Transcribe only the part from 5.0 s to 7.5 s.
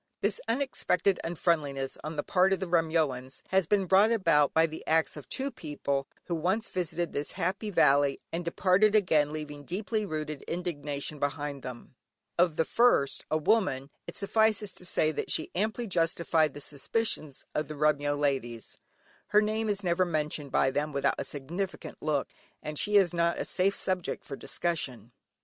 of two people, who once visited this